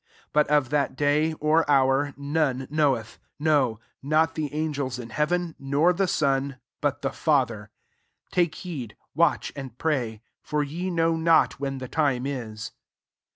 [0.33, 5.11] 32 But of that day, or hour, none knoweth; no, not the an gels in
[5.11, 7.69] heaven, nor the Son; but the Father.
[8.31, 12.71] 33 Take heed, watch, and pray; for ye know not when the time is.